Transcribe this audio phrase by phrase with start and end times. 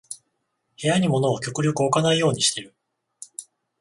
[0.81, 2.73] 部屋に物を極力置かないようにしてる